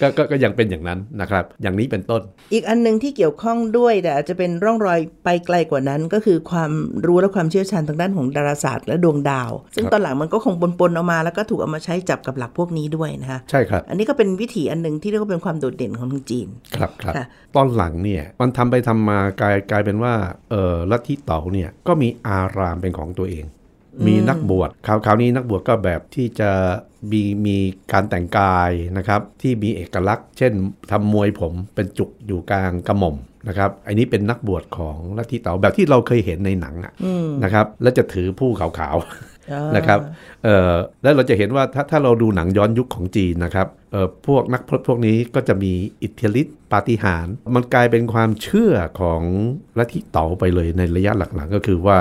[0.00, 6.70] ก็ก็ก็ยังเป็นอย่างนั้นนะครับ อย่างนี้เป็นต้น อีกอันหนึ่งที่เกี่ยวข้องด้วยแต่อาจจะเป็นร่องรอยไปไกลกว่านั้น ก็คือความ
[7.06, 20.14] รู้และความเชี่ยวชาญทางด้านของดาราศาสตร์และดวงดาว ซึ่งครับตอนหลังมันก็คงปนๆเอามา แล้วก็ถูกเอามาใช้จับกับหลักพวกนี้ด้วยนะคะใช่ครับ อันนี้ก็เป็นวิถีอันหนึ่งที่เรียกว่าเป็นความโดดเด่นของทางจีนครับครับค่ะตอนหลังเนี่ยมันทำไปทำมากลายกลายเป็นว่า
[20.50, 23.44] เออลัทธิเต๋าเนี่ยก็มีอารามเป็นของตัวเอง
[24.06, 26.50] มีนักบวชคราวคราวนี้นักบวชก็แบบที่จะ
[27.12, 27.56] มีมี
[27.92, 30.52] การแต่งกายนะครับที่มีเอกลักษณ์ เช่น
[30.90, 33.16] ทำมวยผมเป็นจุกอยู่กลางกระหม่อม
[33.48, 36.92] นะครับอันนี้เป็นนักบวชของลัทธิเต๋าแบบที่เราเคยเห็นในหนังอะ
[37.44, 40.00] นะครับแล้วจะถือผู้ขาวๆนะครับ
[40.44, 49.22] เอ่อแล้วเราจะเห็นว่าถ้าถ้าเราดูหนังย้อนยุคของจีนนะครับเอ่อพวกนักพรตพวกนี้ก็จะมีอิทธิฤทธิปาฏิหาริย์มันกลายเป็นความเชื่อของ
[49.78, 51.98] ลัทธิเต๋าไปเลยในระยะหลังๆ ก็คือว่า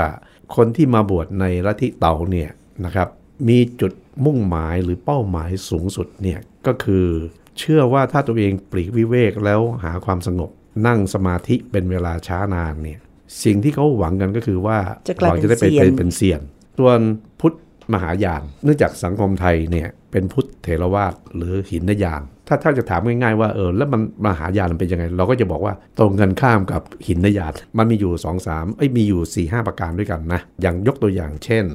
[0.56, 2.50] คนที่มาบวชในลัทธิเต๋าเนี่ย
[2.86, 3.08] นะครับ
[3.48, 3.94] มีจุด
[4.26, 7.06] มุ่งหมายหรือเป้าหมายสูงสุดเนี่ยก็คือ
[7.60, 10.50] เชื่อว่าถ้าตัวเองปลีกวิเวกแล้วหาความสงบ
[10.88, 13.00] นั่งสมาธิเป็นเวลาช้านานเนี่ย
[13.44, 16.42] สิ่งที่เขาหวังกันก็คือว่าจะกลายเราเป็นจะได้ไปเซียนเป็นเป็นเซียน
[16.80, 17.00] ส่วน
[17.40, 17.56] พุทธ
[17.94, 31.66] มหายาน เนื่องจากสังคมไทยเนี่ยเป็นพุทธเถรวาทหรือหินยาน ถ้าถ้าจะถามง่ายๆว่าเออแล้วมันมหายานมันเป็นยังไง เราก็จะบอกว่าตรงกันข้ามกับหินนยานมันมีอยู่2อสามเอ้ยมีอยู่4ีหประการด้วยกันนะอย่างยกตัวอย่างเช่น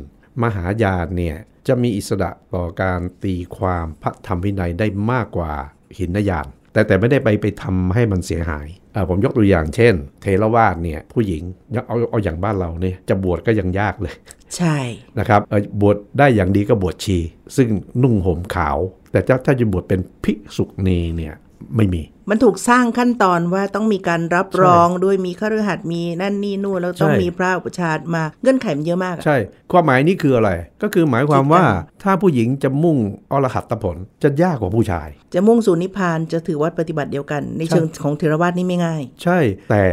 [0.42, 1.37] มหายานเนี่ย
[1.68, 5.52] จะมีอิสระต่อการตีความพระธรรมวินัยได้มากกว่า
[5.98, 11.42] หินนยาน แต่แต่ไม่ได้ไปไปทำให้มันเสียหายอ่าผมยกตัวอย่างเช่น เทรวาสเนี่ยผู้หญิง
[11.88, 14.14] เอาเอาอย่างบ้านเราเนี่ยจะบวชก็ยังยากเลย
[14.56, 14.76] ใช่
[15.18, 17.18] นะครับเอ่อบวชได้อย่างดีก็บวชชี
[17.56, 17.68] ซึ่ง
[18.02, 18.78] นุ่งห่มขาว
[19.12, 21.35] แต่ถ้าถ้าจะบวชเป็นภิกษุณีเนี่ย
[21.76, 29.37] ไม่มี มันถูกสร้างขั้นตอนว่าต้องมีการรับรองด้วยมีข้ารือหัดมีนั่นนี่นู่นแล้วต้องใช่มีพระอุปชฌาย์มาเงื่อนไขมันเยอะมากอะใช่
[29.72, 30.50] ความหมายนี้คืออะไร
[30.82, 31.64] ก็คือหมายความว่า
[32.02, 32.96] ถ้าผู้หญิงจะมุ่ง
[33.32, 39.38] อรหัตผลจะยากกว่าผู้ชาย จะมุ่งสู่นิพพานจะถือวัดปฏิบัติเดียวกัน ในเชิงของเทรวาสนี่ไม่ง่าย ใช่
[39.70, 39.85] แต่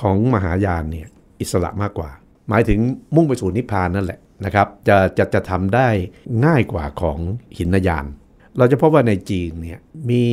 [0.00, 1.08] ของมหายานเนี่ย
[1.40, 2.10] อิสระมากกว่า
[2.48, 2.78] หมายถึง
[3.14, 5.88] มุ่งไปสู่นิพพานนั่นแหละนะครับจะจะจะทำได้
[6.46, 7.18] ง่ายกว่าของ
[7.58, 8.04] หินยาน
[8.58, 10.24] เราจะพบว่าในจีนเนี่ยมี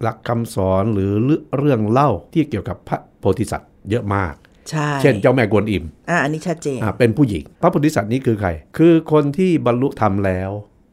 [0.00, 1.12] หลักคำสอนหรือ
[1.56, 4.34] เรื่องเล่าที่เกี่ยวกับพระโพธิสัตว์เยอะมาก
[4.70, 10.50] ใช่เช่นเจ้าแม่กวนอิมอะอันนี้ชัดเจนอ่าเป็นผู้หญิง พระโพธิสัตว์นี้คือใคร คือคนที่บรรลุธรรมแล้ว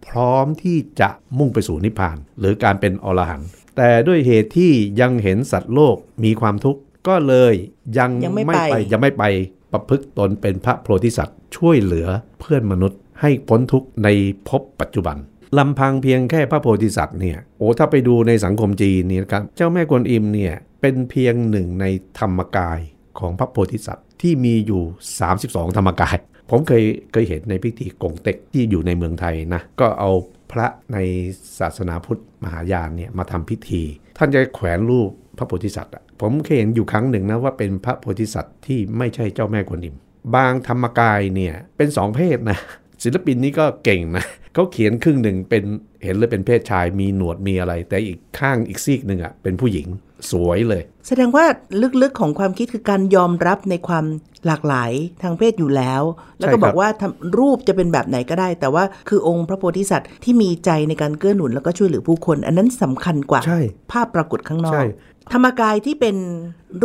[0.08, 3.48] พร้อมที่จะมุ่งไปสู่นิพพาน หรือการเป็นอรหันต์
[3.78, 4.72] แต่ด้วยเหตุที่
[5.02, 7.54] ยังเห็นสัตว์โลกมีความทุกข์ก็เลย
[7.98, 9.24] ยังยังไม่ไปยังไม่ไป
[9.72, 12.08] ประพฤติตนเป็นพระโพธิสัตว์ช่วยเหลือ
[12.40, 14.08] เพื่อนมนุษย์ให้พ้นทุกข์ใน
[14.48, 15.18] ภพปัจจุบัน
[15.58, 21.86] ลำพังเพียงแค่พระโพธิสัตว์เนี่ยโอ้ถ้าไปดูในสังคมจีนเนี่ยนะครับเจ้าแม่กวนอิมเนี่ยเป็นเพียงหนึ่งใน
[22.20, 22.80] ธรรมกาย
[23.20, 24.84] ของพระโพธิสัตว์ที่มีอยู่
[25.30, 26.18] 32 ธรรมกาย
[26.50, 30.12] ผมเคยเคยเห็นในพิธีกงเต็กที่อยู่ในเมืองไทยนะก็เอา
[30.52, 30.98] พระใน
[31.60, 33.82] ศาสนาพุทธมหายานเนี่ยมาทำพิธี
[34.18, 39.96] ท่านจะแขวนรูปพระโพธิสัตว์ผมเคยเห็นอยู่ครั้งหนึ่งนะว่าเป็นพระโพธิสัตว์ที่ไม่ใช่เจ้าแม่กวนอิม
[40.36, 42.60] บางธรรมกายเนี่ยเป็นสองเพศนะ
[43.04, 45.64] ศิลปินนี้ก็เก่งนะเขาเขียนครึ่งหนึ่งเป็น
[46.04, 49.88] เห็นเลยเป็นเพศชายมีหนวดมีอะไร แต่อีกข้างอีกซีกหนึ่งอะเป็นผู้หญิง
[50.32, 51.46] สวยเลย แสดงว่า
[52.02, 54.06] ลึกๆของความคิดคือการยอมรับในความ
[54.46, 54.92] หลากหลาย
[55.24, 56.02] ทางเพศอยู่แล้ว
[56.40, 63.60] แล้วก็ใช่ครับบอกว่าทำรูปจะเป็นแบบไหนก็ได้ แต่ว่าคือองค์พระโพธิสัตว์ที่มีใจในการเกื้อหนุนแล้วก็ช่วยเหลือผู้คน อันนั้นสำคัญกว่าใช่
[63.92, 64.86] ภาพปรากฏข้างนอใช่ก
[65.34, 66.16] ธรรมกายที่เป็น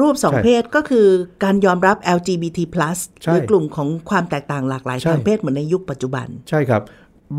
[0.01, 1.07] รูปสองใช่เพศก็คือ
[1.45, 2.59] การยอมรับ LGBT+
[3.23, 6.83] ใช่หรือกลุ่มของความแตกต่างหลากหลายใช่ทางเพศเหมือนในยุคปัจจุบัน ใช่ครับ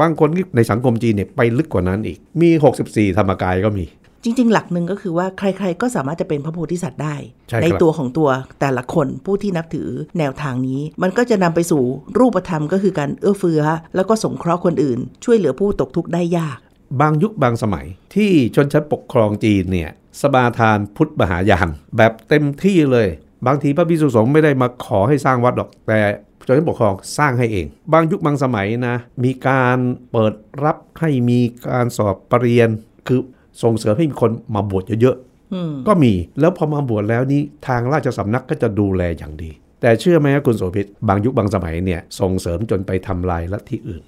[0.01, 2.49] บางคนในสังคมจีนเนี่ยไปลึกกว่านั้นอีก มี
[2.83, 3.85] 64 ธรรมกายก็มี
[4.23, 7.15] จริง ๆ หลักหนึ่งก็คือว่าใคร ๆ ก็สามารถจะเป็นพระโพธิสัตว์ได้
[7.49, 8.29] ใช่ครับตัวของตัว
[8.61, 11.83] แต่ละคนผู้ที่นับถือแนวทางนี้ มันก็จะนำไปสู่
[12.17, 13.61] รูปธรรมก็คือการเอื้อเฟื้อ
[13.95, 16.57] แล้วก็สงเคราะห์คนอื่น ช่วยเหลือผู้ตกทุกข์ได้ยาก
[17.01, 17.85] บางยุคบางสมัย
[18.15, 21.67] ที่ชนชั้นปกครองจีนเนี่ย สมาทานพุทธมหายาน
[21.97, 23.07] แบบเต็มที่เลย
[23.47, 25.99] บางทีพระภิกษุสงฆ์ไม่ได้มาขอให้สร้างวัดหรอกแต่
[26.45, 29.77] ชนชั้นปกครองสร้างให้เอง บางยุคบางสมัยนะ มีการ
[30.11, 32.69] เปิดรับให้มีการสอบปรริญญา
[33.07, 33.19] คือ
[33.63, 44.01] ส่งเสริมให้มีคนมาบวชเยอะๆก็มีแล้วพอมาบวชแล้วนี่ทางราชสำนักก็จะดูแลอย่างดี แต่เชื่อไหมครับคุณโสภิตบางยุคบางสมัยเนี่ยส่งเสริมจนไปทำลายลัทธิอื่น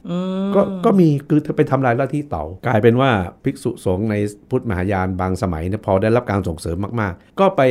[0.55, 3.11] ก็ก็มีคือเธอไปทำลายลัทธิเต๋ากลายเป็นว่า
[3.43, 4.15] ภิกษุสงฆ์ใน
[4.49, 7.61] พุทธมหายานบางสมัยเนี่ยพอได้รับการส่งเสริมมากๆ ก็ไป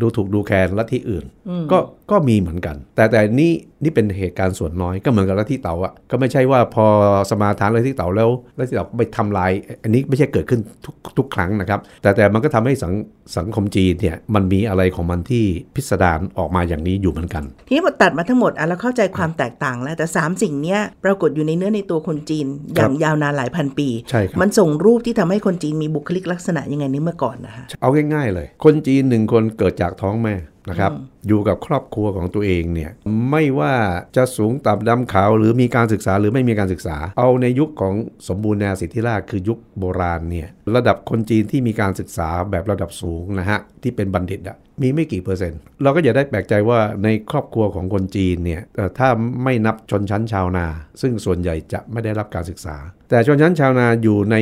[0.00, 1.24] ดูถูกดูแคลนลัทธิอื่น
[1.72, 1.78] ก็
[2.12, 6.86] ก็มีเหมือนกัน แต่แต่นี่นี่เป็นเหตุการณ์ส่วนน้อยก็เหมือนกับลัทธิเต๋าอะก็ไม่ใช่ว่าพอ
[7.30, 9.50] สมาทานลัทธิเต๋าแล้วลัทธิเต๋าไปทำลาย
[9.82, 12.92] อันนี้ไม่ใช่เกิดขึ้นทุกทุกครั้งนะครับ แต่แต่มันก็ทำให้สัง
[13.36, 15.44] สังคมจีนเนี่ยมันมีอะไรของมันที่
[15.74, 30.34] พิสดารออกมาอย่างนี้อยู่เหมือนกัน ทีนี้พอตัดมาทั้งหมดอะเราเข้าใจความแตกต่างแล้วแต่ 3 สิ่งเนี้ยปรากฏอยู่ในเนื้อในตัวคนจีน อย่างยาวนานหลายพันปีใช่ครับมันส่งรูปที่ทำให้คนจีนมีบุคลิกลักษณะยังไงในเมื่อก่อนนะคะเอาง่ายๆเลย คนจีนหนึ่งคนเกิดจากท้องแม่
[30.68, 30.92] นะครับ
[31.28, 32.90] อยู่กับครอบครัวของตัวเองเนี่ย
[33.30, 33.74] ไม่ว่า
[34.16, 37.94] จะสูงต่ำดำขาว หรือมีการศึกษาหรือไม่มีการศึกษา เอาในยุคของ
[38.28, 48.62] สมบูรณาสิทธิราชคือยุคโบราณเนี่ยระดับคนจีนที่มีการศึกษาแบบระดับสูงนะฮะที่เป็นบัณฑิตอะ มีไม่กี่เปอร์เซ็นต์ เราก็อย่าได้แปลกใจว่าในครอบครัวของคนจีนเนี่ย
[48.98, 49.08] ถ้า
[49.44, 50.66] ไม่นับชนชั้นชาวนา
[51.00, 52.76] ซึ่งส่วนใหญ่จะไม่ได้รับการศึกษา
[53.10, 54.36] แต่ชนชั้นชาวนาอยู่ใน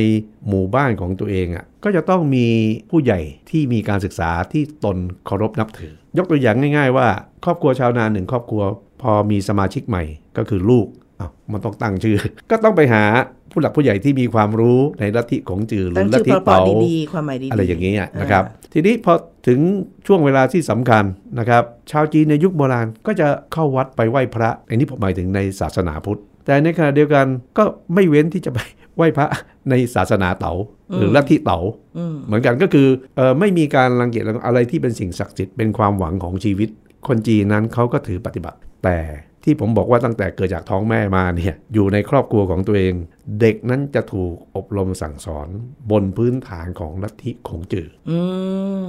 [0.47, 2.47] หมู่บ้านของตัวเองอะ่ะก็จะต้องมี
[2.91, 7.07] ผู้ใหญ่ที่มีการศึกษาที่ตนเคารพนับถือ ยกตัวอย่างง่าย ๆ ว่า
[7.45, 8.63] ครอบครัวชาวนาหนึ่งครอบครัว
[9.01, 10.03] พอมีสมาชิกใหม่
[10.37, 10.87] ก็คือลูก
[11.51, 12.17] มันต้องตั้งชื่อ
[12.51, 13.03] ก็ต้องไปหา
[13.51, 19.13] ผู้หลักผู้ใหญ่ที่มีความรู้ในลัทธิของจือหรืตั้องลัชื่ทอธิเพราะเต๋าๆดีๆความหมายดีๆอะไรอย่างนี้ยนะครับ ทีนี้พอ
[19.47, 19.59] ถึง
[20.07, 21.03] ช่วงเวลาที่สำคัญ
[21.39, 27.25] นะครับ ชาวจีนในยุคโบราณก็จะเข้าวัดไปไหว้พระ อันนี้ผมหมายถึงในศาสนาพุทธ แต่ในขณะเดียวกัน
[27.57, 28.59] ก็ไม่เว้นที่จะไป
[28.95, 29.27] ไหว้พระ
[29.69, 30.53] ในศาสนาเต๋า
[30.97, 31.59] หรือลัทธิเต๋า
[32.25, 36.69] เหมือนกันก็คือเออไม่มีการรังเกียจอะไรที่เป็นสิ่งศักดิ์สิทธิ์เป็นความหวังของชีวิต
[37.07, 38.97] คนจีนนั้นเขาก็ถือปฏิบัติ แต่
[39.43, 42.93] ที่ผมบอกว่าตั้งแต่เกิดจากท้องแม่มาเนี่ยอยู่ในครอบครัวของตัวเอง
[43.39, 45.47] เด็กนั้นจะถูกอบรมสั่งสอน
[45.91, 48.17] บนพื้นฐานของลัทธิขงจืออื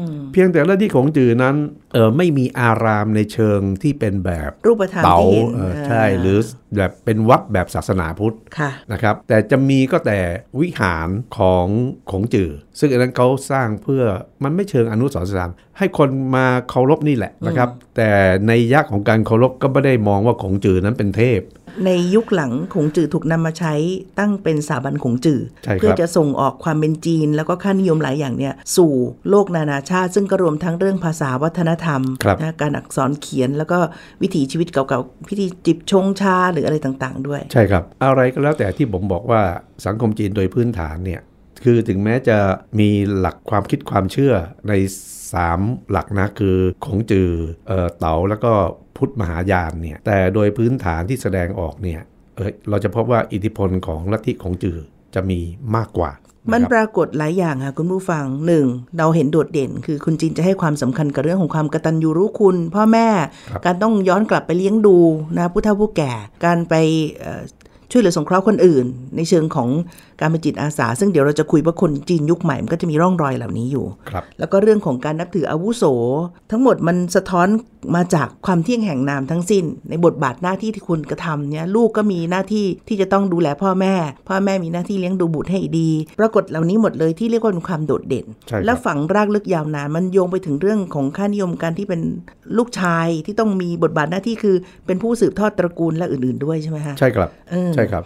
[0.00, 1.56] มเพียงแต่ลัทธิขงจือนั้น
[1.92, 6.38] เออไม่มีอารามในเชิงที่เป็นแบบรูปธรรมเต๋าที่เห็นเออใช่หรือ
[6.76, 10.20] แบบเป็นวัดแบบศาสนาพุทธค่ะนะครับ แต่จะมีก็แต่
[10.60, 11.66] วิหารของ
[12.10, 14.02] ขงจือ ซึ่งอันนั้นเขาสร้างเพื่อ
[14.44, 18.10] มันไม่เชิงอนุสรณ์สถานให้คนมาเคารพนี่แหละนะครับ แต่
[18.48, 21.40] ในยักษ์ของการเคารพก็ไม่ได้มองว่าขงจือนั้นเป็นเทพ
[21.86, 23.74] ในยุคหลังขงจือถูกนำมาใช้
[24.18, 28.92] ตั้งเป็นสถาบันขงจือใช่ครับเพื่อจะส่งออกความเป็นจีน แล้วก็ค่านิยมหลายอย่างเนี่ยสู่
[29.30, 33.78] โลกนานาชาติ ซึ่งก็รวมทั้งเรื่องภาษาวัฒนธรรมครับนะการอักษรเขียนแล้วก็
[34.22, 39.42] วิถีชีวิตเก่าๆพิธีจิบชงชาหรืออะไรต่างๆ ด้วย ใช่ครับ อะไรก็แล้วแต่ที่ผมบอกว่า
[39.86, 41.20] สังคมจีนโดยพื้นฐานเนี่ย
[41.64, 42.38] คือถึงแม้จะ
[42.80, 44.34] มีหลักความคิดความเชื่อ
[44.68, 44.72] ใน
[45.32, 47.30] 3 หลักนะคือของจือ
[47.68, 48.52] เอ่อเต๋าแล้วก็
[49.02, 52.00] พุทธมหายานเนี่ยแต่โดยพื้นฐานที่แสดงออกเนี่ย
[52.36, 54.78] เอยเราจะพบว่าอิทธิพลของลัทธิของจือ
[55.14, 55.40] จะมี
[55.76, 56.10] มากกว่า
[56.52, 58.66] มันนะครับปรากฏหลายอย่างค่ะคุณผู้ฟังหนึ่ง
[58.98, 63.08] เราเห็นโดดเด่น คือคุณจีนจะให้ความสำคัญกับเรื่องของความกตัญญูรู้คุณ พ่อแม่
[63.50, 64.96] ครับการต้องย้อนกลับไปเลี้ยงดู
[65.38, 66.12] นะผู้เฒ่าผู้แก่
[66.44, 66.74] การไป
[67.20, 67.42] เอ่อ
[67.92, 68.84] ช่วยเหลือสงเคราะห์คนอื่น
[69.16, 69.68] ในเชิงของ
[70.20, 75.84] การเป็นจิตอาสา ซึ่งเดี๋ยวเราจะคุยว่าคนจีนยุคใหม่มันก็จะมีร่องรอยเหล่านี้อยู่ครับแล้วก็เรื่องของการนับถืออาวุโส
[76.50, 77.48] ทั้งหมดมันสะท้อน
[77.96, 83.94] มาจากความเที่ยงแห่งนามทั้งสิ้น ในบทบาทหน้าที่ที่คุณกระทำเนี่ยลูกก็มีหน้าที่ที่จะต้องดูแลพ่อแม่
[84.28, 92.00] พ่อแม่มีหน้าที่เลี้ยงดูบุตรให้ดี ปรากฏเหล่านี้หมดเลยที่เรียกว่าเป็นความโดดเด่นใช่ครับและฝังรากลึกยาวนานมันโยงไปถึงเรื่องของค่านิยมการที่เป็น
[92.58, 98.04] ลูกชายที่ต้องมีบทบาทหน้าที่คือเป็นผู้สืบทอดตระกูลและอื่น ๆด้วยใช่ไหมคะใช่ครับเออใช่ครับ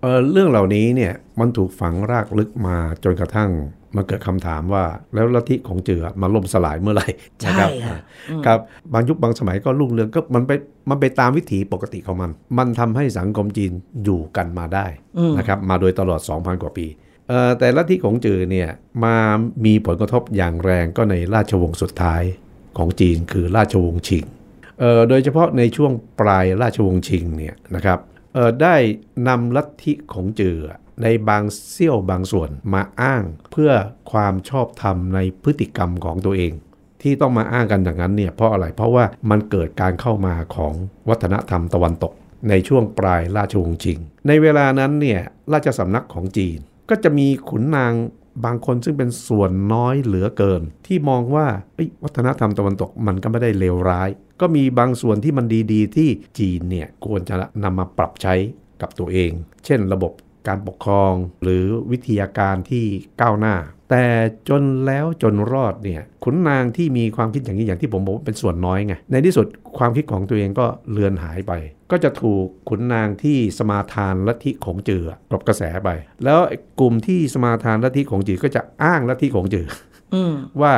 [0.00, 3.50] เอ่อเรื่องเหล่านี้เนี่ยมันถูกฝังรากลึกมาจนกระทั่ง
[3.96, 4.84] มาเกิดคำถามว่า
[5.14, 7.08] แล้วลัทธิของจือมาล่มสลายเมื่อไหร่
[7.40, 7.98] ใช่นะครับค่ะ
[8.46, 8.58] ครับ
[8.92, 10.52] บางยุคบางสมัยก็รุ่งเรืองก็มันไป
[10.90, 13.72] มันไปตามวิถีปกติของมัน มันทำให้สังคมจีน
[14.04, 14.86] อยู่กันมาได้
[15.38, 16.86] นะครับมาโดยตลอด 2,000 กว่าปี
[17.28, 18.68] เอ่อแต่ลัทธิของจือเนี่ย
[19.04, 19.16] มา
[19.64, 22.22] มีผลกระทบอย่างแรงก็ในราชวงศ์สุดท้าย
[22.78, 24.24] ของจีนคือราชวงศ์ชิง
[24.80, 28.15] เอ่อโดยเฉพาะในช่วงปลายราชวงศ์ชิงเนี่ยนะครับเอ่อ
[28.62, 28.76] ได้
[29.28, 30.62] นำลัทธิของเจือ
[31.02, 33.22] ในบางเสี้ยวบางส่วนมาอ้าง
[33.52, 33.72] เพื่อ
[34.12, 36.52] ความชอบธรรมในพฤติกรรมของตัวเอง
[37.02, 40.74] ที่ต้องมาอ้างกันอย่างนั้นเนี่ยเพราะอะไรเพราะว่ามันเกิดการเข้ามาของ
[41.08, 42.12] วัฒนธรรมตะวันตก
[42.48, 45.20] ในช่วงปลายราชวงศ์ชิง ในเวลานั้นเนี่ย
[45.52, 46.58] ราชสำนักของจีน
[46.90, 47.92] ก็จะมีขุนนาง
[48.44, 51.46] บางคนซึ่งเป็นส่วนน้อยเหลือเกิน ที่มองว่า
[52.02, 54.08] วัฒนธรรมตะวันตกมันก็ไม่ได้เลวร้าย
[54.40, 58.34] ก็มีบางส่วนที่มันดีๆ ที่จีนเนี่ยควรจะนำมาปรับใช้
[58.80, 59.30] กับตัวเอง
[59.64, 60.12] เช่นระบบ
[60.48, 62.84] การปกครองหรือวิทยาการที่
[63.20, 63.54] ก้าวหน้า
[63.90, 64.04] แต่
[64.48, 69.46] จนแล้วจนรอดเนี่ยขุนนางที่มีความคิดอย่างนี้อย่างที่ผมบอกว่าเป็นส่วนน้อยไงในที่สุด
[69.78, 71.52] ความคิดของตัวเองก็เลือนหายไป
[71.90, 75.88] ก็จะถูกขุนนางที่สมาทานลัทธิของจือกลบกระแสไป
[76.24, 76.40] แล้ว
[76.80, 79.66] กลุ่มที่สมาทานลัทธิของจือก็จะอ้างลัทธิของจือ
[80.62, 80.74] ว่า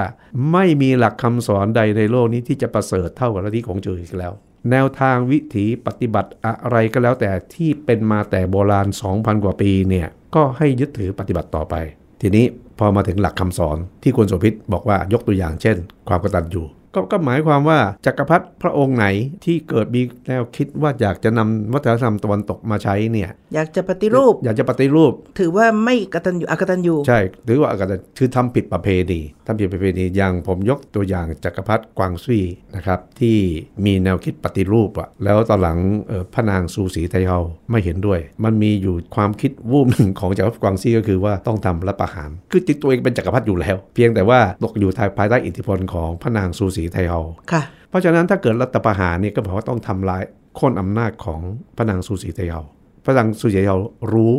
[0.52, 4.32] ไม่มีหลักคำสอนใดในโลกนี้ที่จะประเสริฐเท่ากับลัทธิของจืออีกแล้ว
[4.70, 11.74] แนวทางวิถีปฏิบัติอะไรก็แล้วแต่ที่เป็นมาแต่โบราณ 2,000 กว่าปีเนี่ยก็ให้ยึดถือปฏิบัติต่อไป
[12.20, 12.46] ทีนี้
[12.78, 15.76] พอมาถึงหลักคำสอนที่คุณโสภิตบอกว่ายกตัวอย่างเช่น
[16.08, 16.62] ความกตัญญู
[16.94, 19.06] ก็ก็หมายความว่าจักรพรรดิพระองค์ไหน
[19.44, 32.42] ที่เกิดมีแนวคิดว่าอยากจะนำวัฒนธรรมตะวันตกมาใช้เนี่ยอยากจะปฏิรูป อยากจะปฏิรูป ถือว่าไม่กตัญญูอกตัญญูใช่หรือว่าอากาศคือทำผิดประเพณีทำผิดประเพณีอย่างผมยกตัวอย่างจักรพรรดิกวางซุย
[32.74, 33.36] นะครับที่
[33.84, 37.38] มีแนวคิดปฏิรูปอะแล้วตอนหลังเอ่อพระนางซูสีไทเฮา
[37.70, 47.20] ไม่เห็นด้วย มันมีอยู่ความคิดวูบหนึ่งของจักรพรรดิกวางซวี่ก็คือว่าต้องทำรัฐประหาร คือจริงตัวเองเป็นจักรพรรดิอยู่แล้ว เพียงแต่ว่าตกอยู่ภายใต้อิทธิพลของพระนางซูสีไทเฮา
[47.52, 50.22] ค่ะเพราะฉะนั้นถ้าเกิดรัฐประหารเนี่ยก็บอกว่าต้องทำลาย
[50.56, 51.40] โค่นอำนาจของ
[51.76, 52.60] พระนางซูสีไทเฮา
[53.04, 53.78] พระนางซูสีไทเฮา
[54.12, 54.32] รู้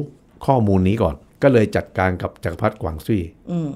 [0.46, 3.72] ข้อมูลนี้ก่อน ก็เลยจัดการกับจักรพรรดิกวางซวี่อืม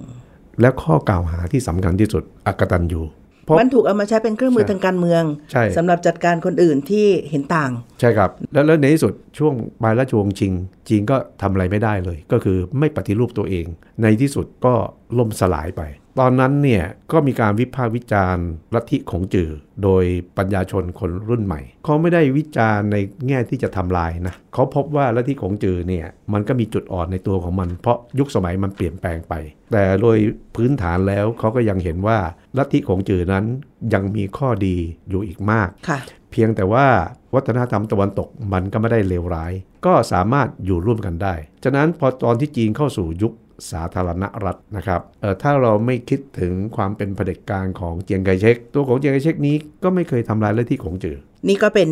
[0.62, 3.02] แล้วข้อกล่าวหาที่สำคัญที่สุดอกตันยู
[3.46, 10.54] เพราะมันถูกเอามาใช้เป็นเครื่องมือใช่ทางการเมืองใช่สำหรับจัดการคนอื่นที่เห็นต่าง ใช่ครับ แล้วแล้วในที่สุดช่วงปลายราชวงศ์ชิง
[10.88, 13.66] จีนก็ทำอะไรไม่ได้เลย ก็คือไม่ปฏิรูปตัวเอง
[14.04, 14.74] ในที่สุดก็
[15.18, 15.82] ล่มสลายไป
[16.20, 19.50] ตอนนั้นเนี่ยก็มีการวิพากษ์วิจารณ์ลัทธิของจือ
[19.84, 20.04] โดย
[20.38, 22.96] ปัญญาชนคนรุ่นใหม่เขาไม่ได้วิจารณ์ใน
[23.28, 29.34] แง่ที่จะทำลายนะเขาพบว่าลัทธิของจือเนี่ยมันก็มีจุดอ่อนในตัวของมัน เพราะยุคสมัยมันเปลี่ยนแปลงไป
[29.72, 30.18] แต่โดย
[30.56, 32.18] พื้นฐานแล้วเขาก็ยังเห็นว่า
[32.58, 33.46] ลัทธิของจือนั้น
[33.94, 34.78] ยังมีข้อดี
[35.10, 36.00] อยู่อีกมากค่ะ
[36.32, 36.88] เพียงแต่ว่า
[37.36, 39.54] วัฒนธรรมตะวันตกมันก็ไม่ได้เลวร้าย
[39.86, 43.34] ก็สามารถอยู่ร่วมกันได้ ฉะนั้นพอตอนที่จีนเข้าสู่ยุค
[43.72, 51.90] สาธารณรัฐนะครับเออถ้าเราไม่คิดถึงความเป็นเผด็จการของเจียงไคเชกตัวของเจียงไคเชกนี้ก็ไม่เคยทำลายเลัทธิของจือนี่ก็เป็น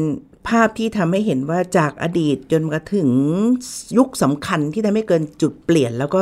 [0.47, 3.09] ภาพที่ทำให้เห็นว่าจากอดีตจนมาถึง
[3.97, 6.17] ยุคสำคัญที่ทำให้เกินจุดเปลี่ยน แล้วก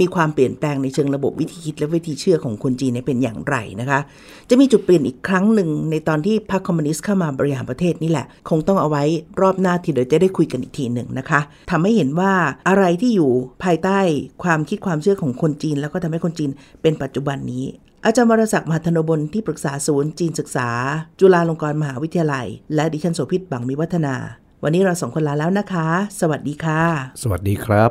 [0.00, 4.00] มีความเปลี่ยนแปลงในเชิงระบบวิธีคิดและวิธีเชื่อของคนจีนเป็นอย่างไรนะคะ
[4.50, 9.04] จะมีจุดเปลี่ยนอีกครั้งหนึ่งในตอนที่พรรคคอมมิวนิสต์เข้ามาบริหารประเทศนี่แหละ คงต้องเอาไว้
[9.40, 12.32] รอบหน้าทีเดียวจะได้คุยกันอีกทีหนึ่งนะคะทำให้เห็นว่า
[12.68, 13.30] อะไรที่อยู่
[13.64, 13.98] ภายใต้
[14.42, 16.50] ความคิดความเชื่อของคนจีน แล้วก็ทำให้คนจีน
[16.82, 17.64] เป็นปัจจุบันนี้
[18.04, 20.68] อาจารย์วรศักดิ์มหาธนบลที่ปรึกษาศูนย์จีนศึกษา
[21.20, 24.14] จุฬาลงกรณ์มหาวิทยาลัย และดิฉันโสภิตบังมีวัฒนา
[24.62, 25.88] วันนี้เราสองคนลาแล้วนะคะ
[26.20, 26.82] สวัสดีค่ะ
[27.22, 27.90] สวัสดีครับ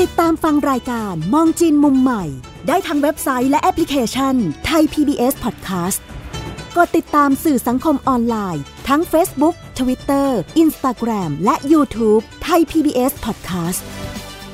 [0.00, 2.24] ติดตามฟังรายการมองจีนมุมใหม่
[2.68, 4.34] ได้ทางเว็บไซต์และแอปพลิเคชัน
[4.66, 6.00] ไทย PBS Podcast
[6.76, 10.28] กดติดตามสื่อสังคมออนไลน์ ทั้ง Facebook Twitter
[10.62, 13.80] Instagram และ YouTube ไทย PBS Podcast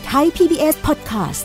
[0.07, 1.45] ไทย PBS Podcast